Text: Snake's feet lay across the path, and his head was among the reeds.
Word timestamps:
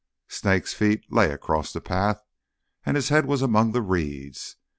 Snake's 0.27 0.73
feet 0.73 1.03
lay 1.13 1.29
across 1.31 1.71
the 1.71 1.79
path, 1.79 2.23
and 2.83 2.95
his 2.97 3.09
head 3.09 3.27
was 3.27 3.43
among 3.43 3.71
the 3.71 3.83
reeds. 3.83 4.55